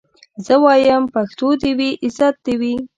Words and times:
زه 0.45 0.53
وايم 0.63 1.03
پښتو 1.13 1.47
دي 1.61 1.71
وي 1.77 1.89
عزت 2.05 2.35
دي 2.45 2.53
وي 2.61 2.73